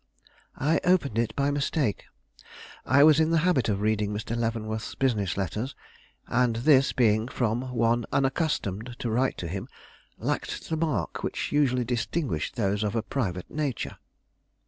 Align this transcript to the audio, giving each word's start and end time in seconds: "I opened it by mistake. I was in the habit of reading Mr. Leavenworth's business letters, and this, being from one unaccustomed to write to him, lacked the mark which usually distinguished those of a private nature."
"I 0.57 0.79
opened 0.83 1.19
it 1.19 1.35
by 1.35 1.51
mistake. 1.51 2.05
I 2.87 3.03
was 3.03 3.19
in 3.19 3.29
the 3.29 3.37
habit 3.45 3.69
of 3.69 3.81
reading 3.81 4.11
Mr. 4.11 4.35
Leavenworth's 4.35 4.95
business 4.95 5.37
letters, 5.37 5.75
and 6.25 6.55
this, 6.55 6.91
being 6.91 7.27
from 7.27 7.71
one 7.71 8.07
unaccustomed 8.11 8.95
to 8.97 9.11
write 9.11 9.37
to 9.37 9.47
him, 9.47 9.67
lacked 10.17 10.69
the 10.71 10.75
mark 10.75 11.21
which 11.21 11.51
usually 11.51 11.85
distinguished 11.85 12.55
those 12.55 12.83
of 12.83 12.95
a 12.95 13.03
private 13.03 13.47
nature." 13.51 13.97